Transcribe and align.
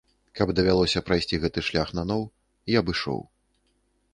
Каб 0.37 0.53
давялося 0.59 1.03
прайсці 1.09 1.39
гэты 1.45 1.59
шлях 1.67 1.91
наноў, 1.99 2.25
я 2.77 2.85
б 2.89 2.97
ішоў. 2.97 3.21